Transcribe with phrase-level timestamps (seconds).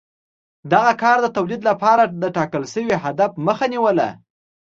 [0.73, 4.09] دغه کار د تولید لپاره د ټاکل شوي هدف مخه نیوله